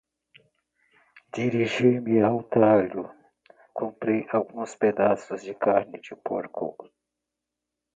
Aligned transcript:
Dirigi-me 1.35 2.17
ao 2.29 2.39
talho. 2.53 3.03
Comprei 3.73 4.21
alguns 4.33 4.73
pedaços 4.75 5.43
de 5.43 5.53
carne 5.53 5.99
de 6.01 6.15
porco. 6.25 6.65